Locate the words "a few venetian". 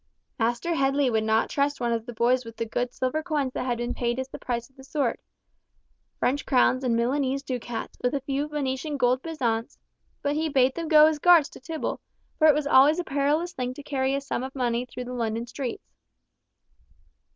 8.15-8.97